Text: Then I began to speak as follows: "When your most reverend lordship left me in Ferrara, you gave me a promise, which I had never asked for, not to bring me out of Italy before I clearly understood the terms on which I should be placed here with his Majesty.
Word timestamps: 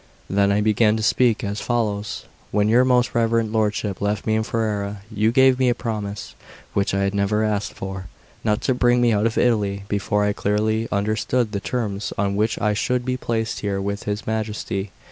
Then 0.27 0.51
I 0.51 0.61
began 0.61 0.97
to 0.97 1.03
speak 1.03 1.43
as 1.43 1.61
follows: 1.61 2.23
"When 2.49 2.67
your 2.67 2.83
most 2.83 3.13
reverend 3.13 3.53
lordship 3.53 4.01
left 4.01 4.25
me 4.25 4.33
in 4.33 4.41
Ferrara, 4.41 5.03
you 5.11 5.31
gave 5.31 5.59
me 5.59 5.69
a 5.69 5.75
promise, 5.75 6.33
which 6.73 6.95
I 6.95 7.03
had 7.03 7.13
never 7.13 7.43
asked 7.43 7.73
for, 7.73 8.07
not 8.43 8.61
to 8.61 8.73
bring 8.73 8.99
me 8.99 9.11
out 9.13 9.27
of 9.27 9.37
Italy 9.37 9.83
before 9.89 10.23
I 10.25 10.33
clearly 10.33 10.87
understood 10.91 11.51
the 11.51 11.59
terms 11.59 12.13
on 12.17 12.35
which 12.35 12.59
I 12.59 12.73
should 12.73 13.05
be 13.05 13.15
placed 13.15 13.59
here 13.59 13.79
with 13.79 14.05
his 14.05 14.25
Majesty. 14.25 14.89